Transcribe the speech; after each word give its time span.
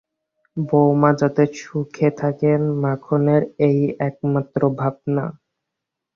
বউমা 0.57 1.11
যাতে 1.19 1.43
সুখে 1.59 2.09
থাকে, 2.19 2.51
মাখনের 2.83 3.41
এই 3.67 3.77
একমাত্র 4.07 4.61
ভাবনা। 4.79 5.25